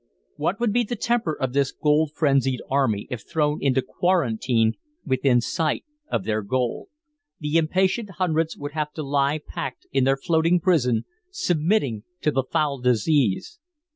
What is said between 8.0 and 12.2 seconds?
hundreds would have to lie packed in their floating prison, submitting